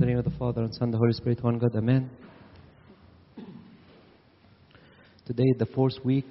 [0.00, 2.10] In the name of the Father and Son the Holy Spirit, one God, Amen.
[5.26, 6.30] Today, is the fourth week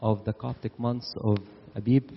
[0.00, 1.38] of the Coptic months of
[1.74, 2.10] Abib.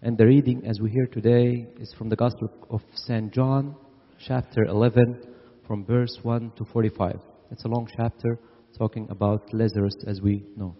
[0.00, 3.32] And the reading, as we hear today, is from the Gospel of St.
[3.32, 3.76] John,
[4.24, 5.26] chapter 11,
[5.66, 7.18] from verse 1 to 45.
[7.50, 8.38] It's a long chapter
[8.78, 10.74] talking about Lazarus, as we know.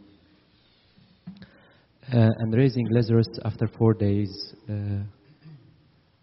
[2.10, 4.72] Uh, and raising Lazarus after four days, uh,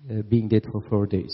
[0.09, 1.33] uh, being dead for four days.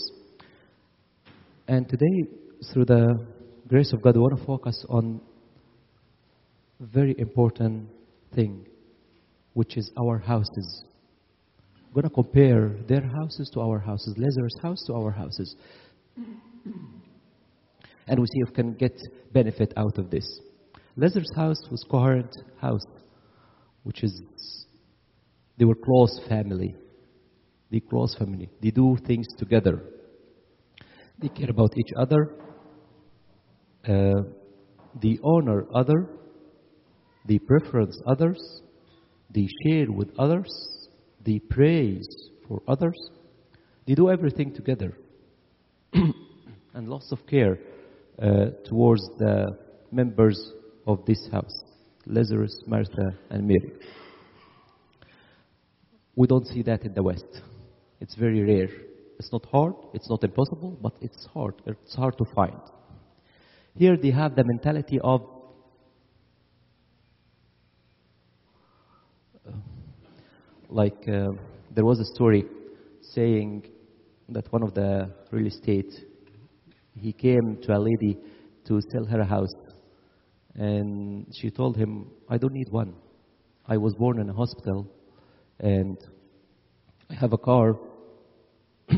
[1.66, 2.30] And today,
[2.72, 3.26] through the
[3.66, 5.20] grace of God, we want to focus on
[6.80, 7.88] a very important
[8.34, 8.64] thing,
[9.54, 10.84] which is our houses.
[11.92, 15.56] We're going to compare their houses to our houses, Lazarus' house to our houses.
[18.06, 18.96] And we see if we can get
[19.32, 20.40] benefit out of this.
[20.96, 22.84] Lazarus' house was coherent house,
[23.86, 24.20] which is
[25.58, 26.74] they were close family.
[27.70, 28.50] They close family.
[28.60, 29.80] They do things together.
[31.20, 32.34] They care about each other.
[33.88, 34.22] Uh,
[35.00, 36.10] they honor other.
[37.26, 38.40] They preference others.
[39.30, 40.52] They share with others.
[41.24, 42.08] They praise
[42.48, 42.98] for others.
[43.86, 44.96] They do everything together.
[46.74, 47.58] and lots of care
[48.20, 49.56] uh, towards the
[49.92, 50.52] members
[50.88, 51.65] of this house
[52.06, 53.72] Lazarus, Martha, and Mary.
[56.14, 57.42] We don't see that in the West.
[58.00, 58.68] It's very rare.
[59.18, 61.54] It's not hard, it's not impossible, but it's hard.
[61.66, 62.60] It's hard to find.
[63.74, 65.22] Here they have the mentality of
[70.68, 71.32] like uh,
[71.74, 72.44] there was a story
[73.00, 73.66] saying
[74.28, 75.92] that one of the real estate
[76.98, 78.18] he came to a lady
[78.66, 79.52] to sell her house
[80.56, 82.94] and she told him i don't need one.
[83.66, 84.86] I was born in a hospital
[85.60, 85.98] and
[87.10, 87.76] i have a car.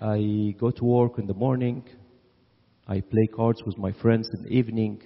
[0.00, 1.84] I go to work in the morning.
[2.86, 5.02] I play cards with my friends in the evening.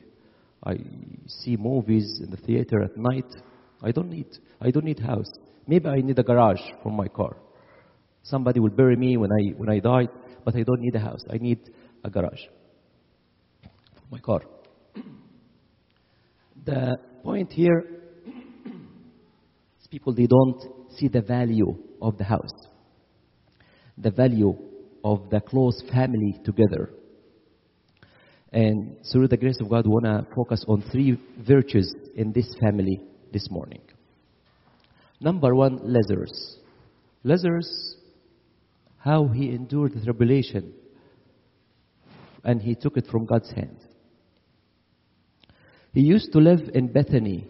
[0.64, 0.78] I
[1.26, 3.30] see movies in the theater at night.
[3.82, 4.30] I don't need
[4.60, 5.30] i don't need house.
[5.66, 7.36] Maybe i need a garage for my car.
[8.22, 10.08] Somebody will bury me when i when i die
[10.46, 11.24] but I don't need a house.
[11.28, 11.58] I need
[12.04, 12.44] a garage
[13.62, 14.42] for my car.
[16.66, 17.86] The point here
[19.80, 20.60] is people they don't
[20.98, 22.52] see the value of the house,
[23.96, 24.54] the value
[25.04, 26.90] of the close family together.
[28.52, 32.52] And through the grace of God, we want to focus on three virtues in this
[32.60, 33.00] family
[33.32, 33.82] this morning.
[35.20, 36.58] Number one, Lazarus.
[37.22, 37.96] Lazarus
[39.06, 40.72] how he endured the tribulation
[42.42, 43.78] and he took it from God's hand.
[45.96, 47.48] He used to live in Bethany,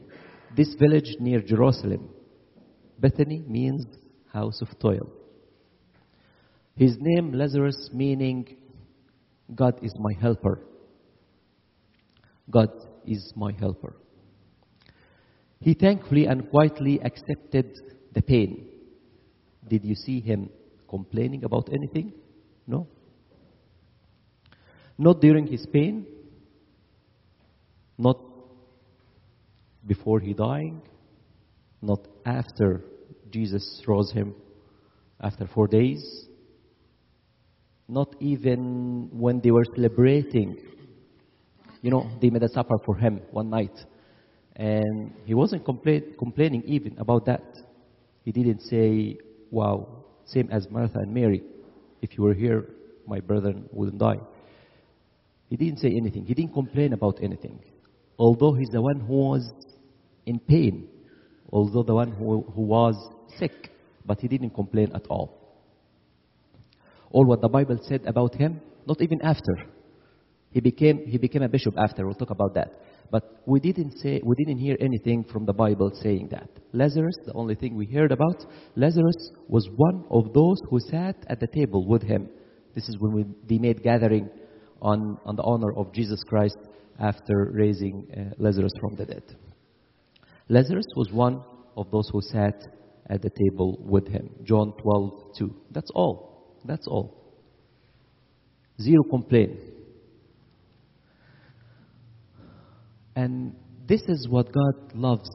[0.57, 2.09] this village near Jerusalem.
[2.97, 3.85] Bethany means
[4.33, 5.11] house of toil.
[6.77, 8.57] His name, Lazarus, meaning
[9.53, 10.61] God is my helper.
[12.49, 12.71] God
[13.05, 13.97] is my helper.
[15.59, 17.77] He thankfully and quietly accepted
[18.13, 18.69] the pain.
[19.67, 20.51] Did you see him
[20.89, 22.13] complaining about anything?
[22.65, 22.87] No.
[24.97, 26.07] Not during his pain,
[27.99, 28.21] not
[29.87, 30.83] before he dying,
[31.81, 32.85] not after
[33.31, 34.35] Jesus rose him
[35.21, 36.27] after four days,
[37.89, 40.57] not even when they were celebrating.
[41.83, 43.77] You know, they made a supper for him one night.
[44.57, 47.45] And he wasn't complain, complaining even about that.
[48.25, 49.19] He didn't say,
[49.51, 51.43] wow, same as Martha and Mary.
[52.03, 52.71] If you were here,
[53.07, 54.19] my brother wouldn't die.
[55.49, 56.25] He didn't say anything.
[56.25, 57.61] He didn't complain about anything.
[58.19, 59.53] Although he's the one who was
[60.27, 60.89] in pain,
[61.51, 62.95] although the one who, who was
[63.39, 63.71] sick,
[64.05, 65.47] but he didn't complain at all.
[67.11, 69.55] All what the Bible said about him, not even after.
[70.51, 72.05] He became, he became a bishop after.
[72.05, 72.81] We'll talk about that.
[73.11, 76.49] But we didn't say, we didn't hear anything from the Bible saying that.
[76.73, 78.45] Lazarus, the only thing we heard about,
[78.75, 82.29] Lazarus was one of those who sat at the table with him.
[82.75, 84.29] This is when we, they made gathering
[84.83, 86.57] on, on the honor of Jesus Christ
[86.99, 89.23] after raising uh, Lazarus from the dead.
[90.49, 91.43] Lazarus was one
[91.77, 92.63] of those who sat
[93.09, 94.31] at the table with him.
[94.45, 95.55] John 12, 2.
[95.71, 96.57] That's all.
[96.65, 97.35] That's all.
[98.81, 99.59] Zero complaint.
[103.15, 103.55] And
[103.89, 105.31] this is what God loves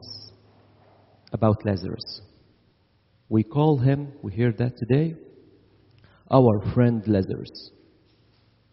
[1.32, 2.20] about Lazarus.
[3.28, 5.16] We call him, we hear that today,
[6.30, 7.70] our friend Lazarus.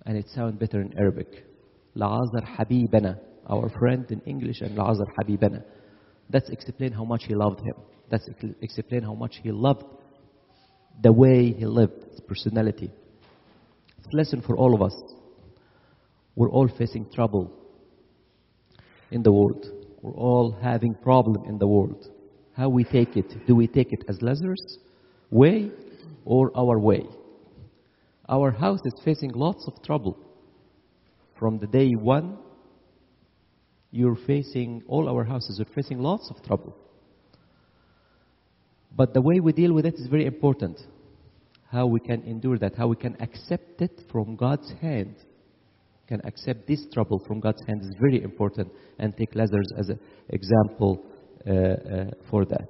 [0.06, 1.46] And it sounds better in Arabic.
[1.96, 3.20] Lazar Habibana,
[3.50, 5.64] our friend in English, and Lazar Habibana.
[6.30, 7.76] That's explain how much he loved him.
[8.10, 8.28] That's
[8.62, 9.84] explain how much he loved
[11.02, 12.92] the way he lived, his personality.
[13.98, 14.94] It's a lesson for all of us.
[16.36, 17.52] We're all facing trouble
[19.12, 19.66] in the world.
[20.02, 22.06] We're all having problem in the world.
[22.54, 23.46] How we take it?
[23.48, 24.78] Do we take it as Lazarus'
[25.30, 25.72] way
[26.26, 27.04] or our way?
[28.28, 30.18] Our house is facing lots of trouble.
[31.38, 32.38] From the day one,
[33.92, 36.76] you're facing, all our houses are facing lots of trouble.
[38.96, 40.80] But the way we deal with it is very important.
[41.72, 45.16] How we can endure that, how we can accept it from God's hand.
[46.08, 50.00] Can accept this trouble from God's hand is very important and take Lazarus as an
[50.30, 51.06] example
[51.48, 52.70] uh, uh, for that.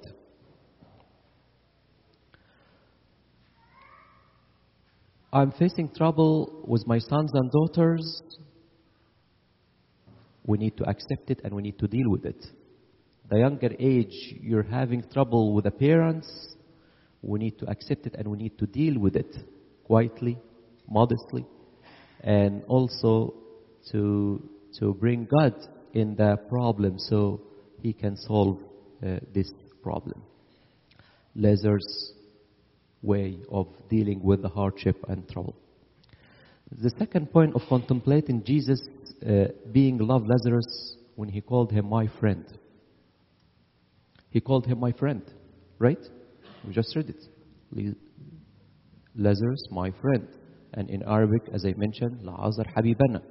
[5.32, 8.24] I'm facing trouble with my sons and daughters.
[10.50, 12.44] We need to accept it and we need to deal with it.
[13.30, 16.28] The younger age, you're having trouble with the parents.
[17.22, 19.32] We need to accept it and we need to deal with it
[19.84, 20.40] quietly,
[20.90, 21.46] modestly,
[22.22, 23.36] and also
[23.92, 24.42] to,
[24.80, 25.54] to bring God
[25.94, 27.42] in the problem so
[27.84, 28.58] he can solve
[29.06, 29.52] uh, this
[29.84, 30.24] problem.
[31.36, 32.14] Lazarus'
[33.04, 35.56] way of dealing with the hardship and trouble.
[36.72, 38.82] The second point of contemplating Jesus
[39.28, 42.46] uh, being loved Lazarus when he called him my friend.
[44.30, 45.24] He called him my friend,
[45.80, 46.00] right?
[46.66, 47.96] We just read it.
[49.16, 50.28] Lazarus, my friend.
[50.74, 53.22] And in Arabic, as I mentioned, Lazar Habibana.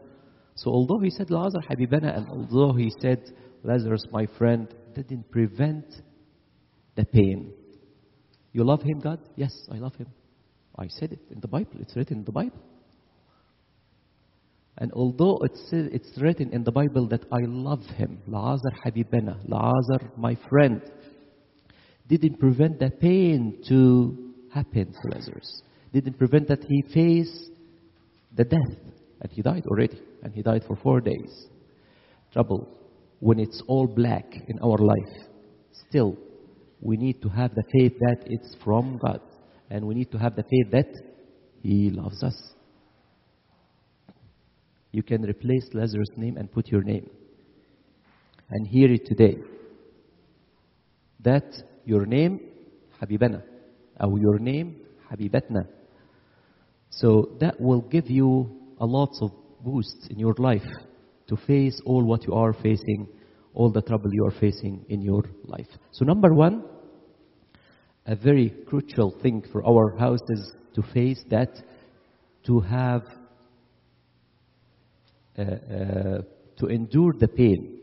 [0.57, 3.23] So although he said Lazar Habibana and although he said
[3.63, 5.87] Lazarus, my friend, didn't prevent
[6.97, 7.53] the pain.
[8.53, 9.21] You love him, God?
[9.37, 10.09] Yes, I love him.
[10.77, 11.77] I said it in the Bible.
[11.81, 12.59] It's written in the Bible.
[14.81, 20.11] And although it's, it's written in the Bible that I love him, Lazar Habibana, Lazar,
[20.17, 20.81] my friend,
[22.07, 25.63] didn't prevent the pain to happen to Lazarus.
[25.93, 27.51] Didn't prevent that he faced
[28.37, 28.79] the death.
[29.21, 30.01] And he died already.
[30.23, 31.49] And he died for four days.
[32.33, 32.69] Trouble.
[33.19, 35.27] When it's all black in our life,
[35.89, 36.17] still,
[36.81, 39.21] we need to have the faith that it's from God.
[39.71, 40.89] And we need to have the faith that
[41.63, 42.55] he loves us.
[44.93, 47.11] You can replace Lazarus' name and put your name.
[48.51, 49.39] And hear it today.
[51.21, 51.45] That
[51.85, 52.41] your name,
[53.01, 53.43] Habibana,
[54.01, 54.77] or your name,
[55.11, 55.67] Habibatna.
[56.91, 58.51] So that will give you
[58.81, 59.33] a lot of
[59.63, 60.67] boosts in your life
[61.29, 63.09] to face all what you are facing,
[63.55, 65.69] all the trouble you are facing in your life.
[65.93, 66.65] So number one,
[68.07, 71.51] a very crucial thing for our house is to face that,
[72.47, 73.03] to have
[75.39, 76.23] Uh, uh,
[76.57, 77.79] to endure the pain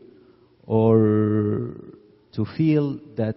[0.66, 1.94] or
[2.30, 3.36] to feel that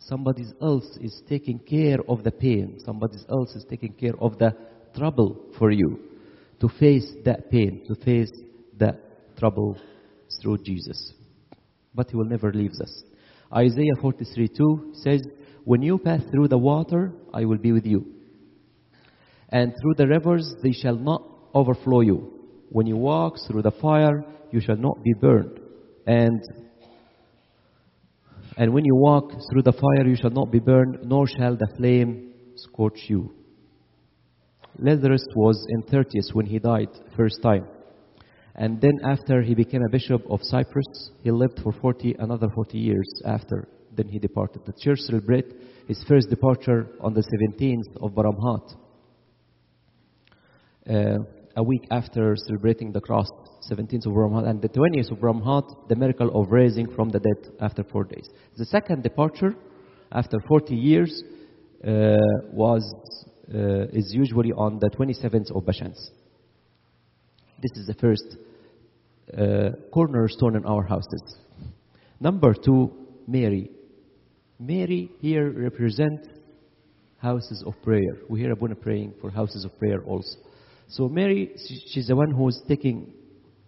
[0.00, 4.54] somebody else is taking care of the pain, somebody else is taking care of the
[4.94, 5.98] trouble for you,
[6.60, 8.30] to face that pain, to face
[8.76, 9.00] that
[9.38, 9.78] trouble
[10.42, 11.14] through Jesus.
[11.94, 13.02] But He will never leave us.
[13.50, 15.22] Isaiah 43 2 says,
[15.64, 18.04] When you pass through the water, I will be with you.
[19.48, 21.22] And through the rivers, they shall not
[21.54, 22.37] overflow you.
[22.70, 25.60] When you walk through the fire, you shall not be burned.
[26.06, 26.40] And
[28.56, 31.68] and when you walk through the fire, you shall not be burned, nor shall the
[31.76, 33.32] flame scorch you.
[34.78, 37.66] Lazarus was in 30s when he died first time.
[38.56, 42.78] And then after he became a bishop of Cyprus, he lived for 40, another 40
[42.78, 43.68] years after.
[43.96, 44.62] Then he departed.
[44.66, 45.46] The church celebrate
[45.86, 48.74] his first departure on the 17th of Baramhat.
[50.88, 51.24] Uh,
[51.58, 53.28] a week after celebrating the cross,
[53.68, 57.52] 17th of Baramhat, and the 20th of Baramhat, the miracle of raising from the dead
[57.60, 58.30] after four days.
[58.56, 59.56] The second departure,
[60.12, 61.22] after 40 years,
[61.84, 62.16] uh,
[62.52, 62.82] was
[63.52, 65.98] uh, is usually on the 27th of Bashans.
[67.60, 68.36] This is the first
[69.36, 71.22] uh, cornerstone in our houses.
[72.20, 72.92] Number two,
[73.26, 73.70] Mary.
[74.60, 76.28] Mary here represents
[77.18, 78.14] houses of prayer.
[78.28, 80.36] We hear Abuna praying for houses of prayer also.
[80.88, 81.52] So Mary,
[81.92, 83.12] she's the one who's taking,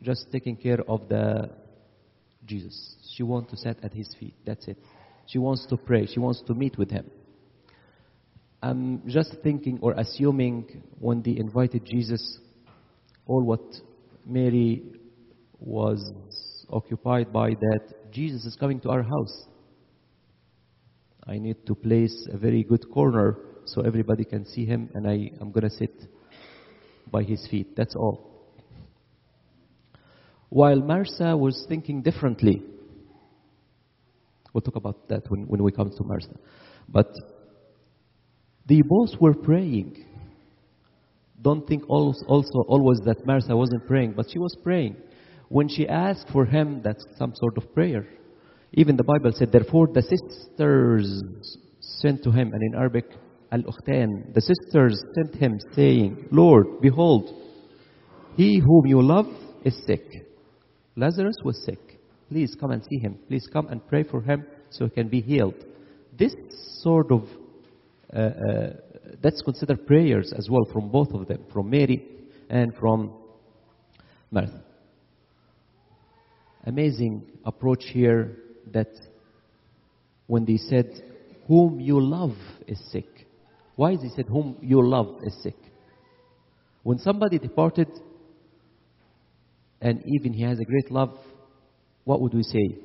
[0.03, 1.51] just taking care of the
[2.47, 2.97] Jesus.
[3.15, 4.35] She wants to sit at his feet.
[4.47, 4.79] That's it.
[5.27, 6.07] She wants to pray.
[6.07, 7.11] She wants to meet with him.
[8.63, 12.39] I'm just thinking or assuming when they invited Jesus,
[13.27, 13.63] all what
[14.27, 14.83] Mary
[15.59, 16.13] was
[16.71, 19.45] occupied by that Jesus is coming to our house.
[21.27, 23.37] I need to place a very good corner
[23.67, 25.93] so everybody can see him and I am going to sit
[27.11, 27.77] by his feet.
[27.77, 28.31] That's all.
[30.49, 32.63] While Martha was thinking differently.
[34.53, 36.37] We'll talk about that when, when we come to Martha.
[36.89, 37.09] But
[38.69, 40.05] they both were praying.
[41.41, 44.97] Don't think also, also always that Martha wasn't praying, but she was praying.
[45.49, 48.07] When she asked for him, that's some sort of prayer.
[48.73, 51.23] Even the Bible said, therefore the sisters
[51.81, 53.07] sent to him, and in Arabic,
[53.51, 57.35] the sisters sent him saying, Lord, behold,
[58.37, 59.27] he whom you love
[59.65, 60.05] is sick.
[60.97, 61.99] Lazarus was sick.
[62.29, 63.19] Please come and see him.
[63.27, 65.65] Please come and pray for him so he can be healed.
[66.17, 66.35] This
[66.83, 67.25] sort of,
[68.15, 68.73] uh, uh,
[69.21, 72.05] that's considered prayers as well from both of them, from Mary
[72.49, 73.13] and from
[74.31, 74.63] Martha.
[76.65, 78.37] Amazing approach here
[78.73, 78.91] that
[80.29, 80.87] when they said,
[81.49, 82.37] whom you love
[82.69, 83.09] is sick.
[83.81, 85.57] Why is he said, whom you love is sick?
[86.83, 87.89] When somebody departed
[89.81, 91.17] and even he has a great love,
[92.05, 92.77] what would we say?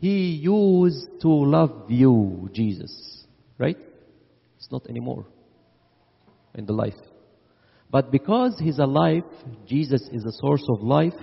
[0.00, 3.26] He used to love you, Jesus.
[3.58, 3.76] Right?
[4.56, 5.26] It's not anymore
[6.54, 6.94] in the life.
[7.90, 9.24] But because he's alive,
[9.66, 11.20] Jesus is the source of life,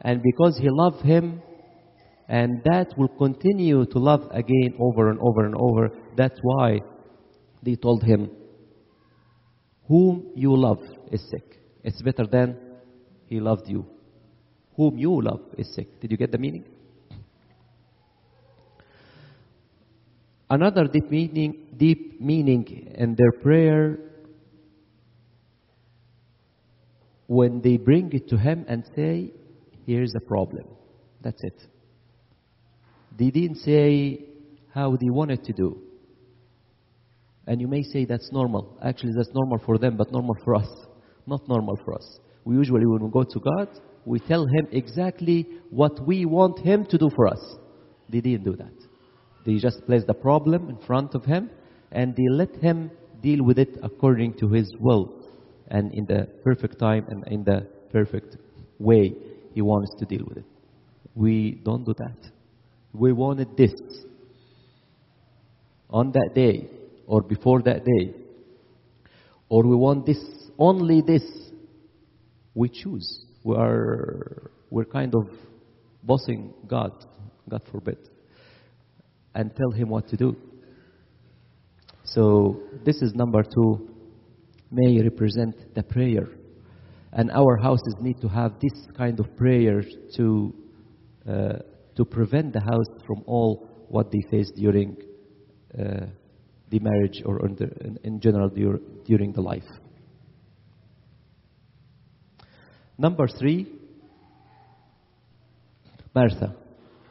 [0.00, 1.42] and because he loved him,
[2.28, 6.82] and that will continue to love again over and over and over, that's why
[7.62, 8.30] they told him,
[9.88, 11.60] Whom you love is sick.
[11.84, 12.56] It's better than
[13.26, 13.86] he loved you.
[14.76, 16.00] Whom you love is sick.
[16.00, 16.64] Did you get the meaning?
[20.48, 23.98] Another deep meaning, deep meaning in their prayer
[27.26, 29.32] when they bring it to him and say,
[29.86, 30.64] Here's the problem.
[31.22, 31.66] That's it.
[33.18, 34.24] They didn't say
[34.74, 35.80] how they wanted to do.
[37.46, 38.78] And you may say that's normal.
[38.84, 40.68] Actually, that's normal for them, but normal for us.
[41.26, 42.20] Not normal for us.
[42.44, 43.68] We usually, when we go to God,
[44.04, 47.56] we tell Him exactly what we want Him to do for us.
[48.08, 48.72] They didn't do that.
[49.44, 51.50] They just placed the problem in front of Him
[51.90, 52.90] and they let Him
[53.22, 55.12] deal with it according to His will
[55.68, 58.36] and in the perfect time and in the perfect
[58.78, 59.14] way
[59.54, 60.44] He wants to deal with it.
[61.14, 62.30] We don't do that.
[62.92, 63.72] We wanted this
[65.90, 66.68] on that day
[67.06, 68.14] or before that day,
[69.48, 70.22] or we want this,
[70.58, 71.22] only this.
[72.54, 73.24] We choose.
[73.44, 75.28] We are, we're kind of
[76.02, 76.92] bossing God,
[77.48, 77.98] God forbid,
[79.34, 80.36] and tell Him what to do.
[82.04, 83.88] So this is number two,
[84.70, 86.28] may represent the prayer.
[87.12, 89.82] And our houses need to have this kind of prayer
[90.16, 90.54] to,
[91.28, 91.52] uh,
[91.96, 94.96] to prevent the house from all what they face during
[95.78, 96.06] uh,
[96.72, 99.70] the marriage or in, the, in, in general dur- during the life.
[102.98, 103.68] Number three,
[106.14, 106.56] Martha.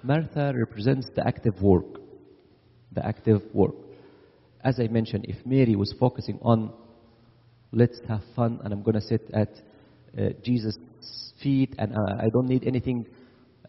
[0.03, 1.85] Martha represents the active work.
[2.91, 3.75] The active work.
[4.63, 6.73] As I mentioned, if Mary was focusing on
[7.71, 9.49] let's have fun and I'm going to sit at
[10.17, 10.77] uh, Jesus'
[11.41, 13.05] feet and uh, I don't need anything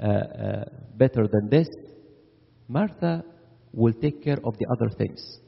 [0.00, 0.64] uh, uh,
[0.96, 1.68] better than this,
[2.66, 3.24] Martha
[3.72, 5.38] will take care of the other things.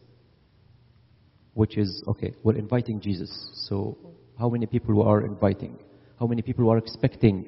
[1.55, 3.31] Which is, okay, we're inviting Jesus.
[3.69, 3.97] So,
[4.39, 5.79] how many people are inviting?
[6.19, 7.47] How many people are expecting?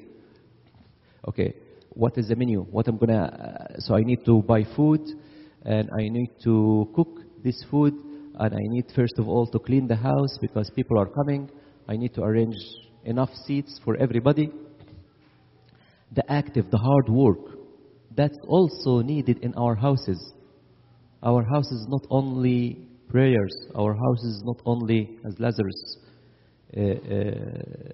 [1.27, 1.53] Okay,
[1.89, 2.61] what is the menu?
[2.61, 5.01] What I'm gonna, uh, so I need to buy food
[5.63, 7.93] and I need to cook this food
[8.39, 11.49] and I need first of all to clean the house because people are coming.
[11.89, 12.55] I need to arrange
[13.03, 14.51] enough seats for everybody.
[16.13, 17.39] The active, the hard work,
[18.15, 20.33] that's also needed in our houses.
[21.23, 25.97] Our house is not only prayers, our house is not only, as Lazarus,
[26.75, 27.93] uh, uh,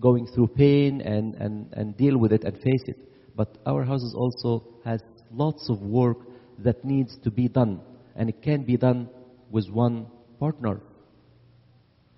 [0.00, 2.96] going through pain and, and, and deal with it and face it.
[3.34, 5.00] But our houses also has
[5.32, 6.18] lots of work
[6.58, 7.80] that needs to be done.
[8.14, 9.08] And it can be done
[9.50, 10.06] with one
[10.38, 10.80] partner.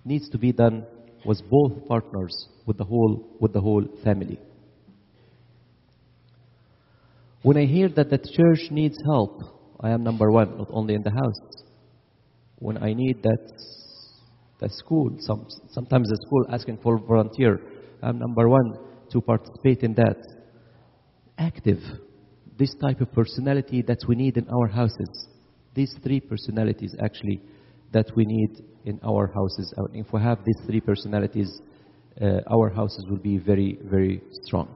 [0.05, 0.87] Needs to be done
[1.25, 4.39] with both partners, with the whole, with the whole family.
[7.43, 11.03] When I hear that the church needs help, I am number one, not only in
[11.03, 11.41] the house.
[12.59, 13.53] When I need that
[14.61, 17.61] the school, some, sometimes the school asking for volunteer,
[18.03, 18.79] I'm number one
[19.11, 20.17] to participate in that.
[21.37, 21.81] Active,
[22.57, 25.29] this type of personality that we need in our houses.
[25.75, 27.43] These three personalities actually
[27.93, 29.73] that we need in our houses.
[29.93, 31.61] If we have these three personalities,
[32.21, 34.69] uh, our houses will be very, very strong.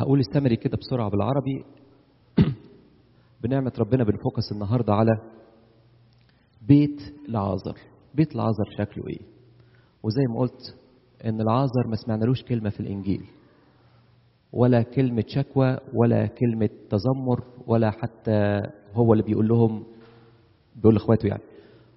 [0.00, 1.64] هقول استمري كده بسرعة بالعربي.
[3.42, 5.12] بنعمة ربنا بنفوكس النهاردة على
[6.68, 7.78] بيت العازر.
[8.14, 9.26] بيت العازر شكله إيه؟
[10.02, 10.76] وزي ما قلت
[11.24, 13.24] إن العازر ما سمعنالوش كلمة في الإنجيل
[14.52, 18.60] ولا كلمة شكوى ولا كلمة تذمر ولا حتى
[18.94, 19.84] هو اللي بيقول لهم
[20.76, 21.42] بيقول لإخواته يعني.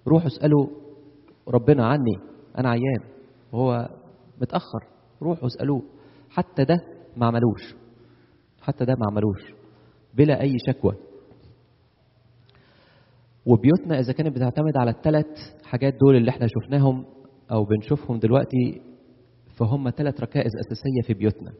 [0.08, 0.68] روحوا اسألوا
[1.48, 2.20] ربنا عني
[2.58, 3.02] أنا عيان
[3.52, 3.90] وهو
[4.42, 4.88] متأخر
[5.22, 5.82] روحوا اسألوه
[6.30, 6.76] حتى ده
[7.18, 7.83] ما عملوش.
[8.64, 9.54] حتى ده ما عملوش
[10.14, 10.94] بلا أي شكوى.
[13.46, 15.26] وبيوتنا إذا كانت بتعتمد على الثلاث
[15.64, 17.06] حاجات دول اللي إحنا شفناهم
[17.52, 18.82] أو بنشوفهم دلوقتي
[19.56, 21.52] فهم ثلاث ركائز أساسية في بيوتنا.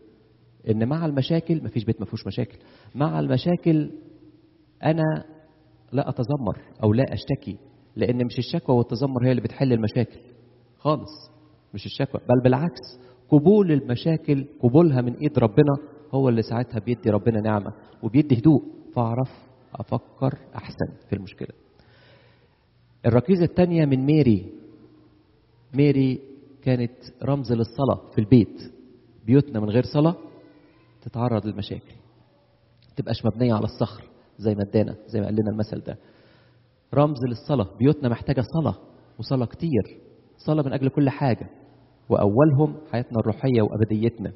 [0.70, 2.58] إن مع المشاكل مفيش بيت ما فيهوش مشاكل.
[2.96, 3.92] مع المشاكل
[4.84, 5.24] أنا
[5.92, 7.58] لا أتذمر أو لا أشتكي
[7.96, 10.20] لأن مش الشكوى والتذمر هي اللي بتحل المشاكل.
[10.78, 11.32] خالص
[11.74, 15.74] مش الشكوى بل بالعكس قبول المشاكل قبولها من إيد ربنا
[16.14, 18.64] هو اللي ساعتها بيدي ربنا نعمة وبيدي هدوء.
[18.96, 19.30] فاعرف
[19.76, 21.50] أفكر أحسن في المشكلة.
[23.06, 24.52] الركيزة الثانية من ميري.
[25.74, 26.22] ميري
[26.62, 26.92] كانت
[27.24, 28.74] رمز للصلاة في البيت.
[29.26, 30.16] بيوتنا من غير صلاة
[31.02, 31.94] تتعرض للمشاكل.
[32.96, 34.04] تبقاش مبنية على الصخر
[34.38, 35.98] زي ما ادانا زي ما قال لنا المثل ده.
[36.94, 37.78] رمز للصلاة.
[37.80, 38.76] بيوتنا محتاجة صلاة
[39.20, 39.98] وصلاة كتير.
[40.38, 41.50] صلاة من أجل كل حاجة.
[42.10, 44.32] وأولهم حياتنا الروحية وأبديتنا.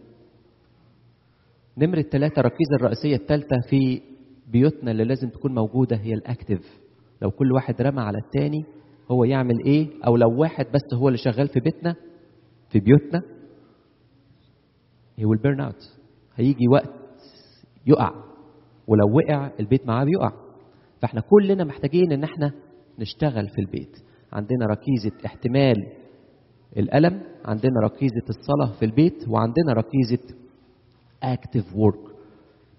[1.77, 4.01] نمرة ثلاثة الركيزة الرئيسية الثالثة في
[4.47, 6.79] بيوتنا اللي لازم تكون موجودة هي الأكتف
[7.21, 8.65] لو كل واحد رمى على التاني
[9.11, 11.95] هو يعمل إيه؟ أو لو واحد بس هو اللي شغال في بيتنا
[12.69, 13.21] في بيوتنا
[15.19, 15.83] he will burn out.
[16.35, 16.93] هيجي وقت
[17.87, 18.11] يقع.
[18.87, 20.31] ولو وقع البيت معاه بيقع.
[21.01, 22.51] فإحنا كلنا محتاجين إن إحنا
[22.99, 23.97] نشتغل في البيت.
[24.33, 25.75] عندنا ركيزة احتمال
[26.77, 30.35] الألم عندنا ركيزة الصلاة في البيت وعندنا ركيزة
[31.25, 32.11] active work.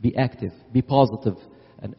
[0.07, 1.39] Be active be positive.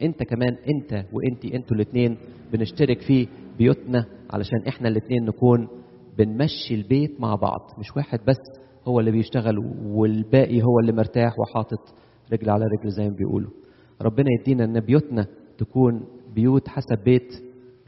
[0.02, 2.16] أنت كمان أنت وأنتي أنتوا الاثنين
[2.52, 3.28] بنشترك في
[3.58, 5.68] بيوتنا علشان إحنا الاثنين نكون
[6.18, 7.60] بنمشي البيت مع بعض.
[7.78, 8.36] مش واحد بس
[8.88, 11.94] هو اللي بيشتغل والباقي هو اللي مرتاح وحاطط
[12.32, 13.50] رجل على رجل زي ما بيقولوا.
[14.02, 15.26] ربنا يدينا إن بيوتنا
[15.58, 16.04] تكون
[16.34, 17.32] بيوت حسب بيت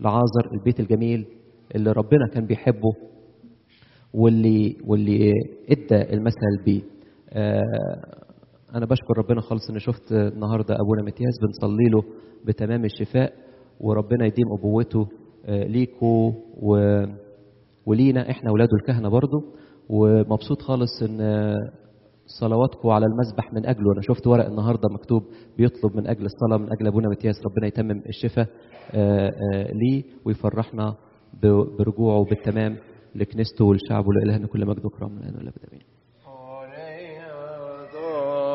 [0.00, 1.26] لعازر البيت الجميل
[1.74, 2.92] اللي ربنا كان بيحبه
[4.14, 5.32] واللي واللي
[5.70, 6.82] إدى المثل بيه.
[7.30, 8.22] آه
[8.74, 12.02] أنا بشكر ربنا خالص ان شفت النهارده أبونا متياس بنصلي له
[12.44, 13.32] بتمام الشفاء
[13.80, 15.08] وربنا يديم أبوته
[15.46, 17.02] آه ليكوا و
[17.86, 19.44] ولينا إحنا اولاده الكهنة برضو.
[19.88, 21.54] ومبسوط خالص إن
[22.40, 23.92] صلواتكم على المسبح من أجله.
[23.92, 25.22] أنا شفت ورق النهارده مكتوب
[25.58, 28.48] بيطلب من أجل الصلاة من أجل أبونا متياس ربنا يتمم الشفاء
[29.74, 30.94] ليه ويفرحنا
[31.78, 32.76] برجوعه بالتمام
[33.14, 35.58] لكنيسته ولشعبه لإلهنا كل مجد وكرام من الآن والأبد.
[35.72, 35.82] آمين.